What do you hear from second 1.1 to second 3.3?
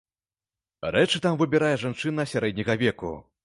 там выбірае жанчына сярэдняга веку.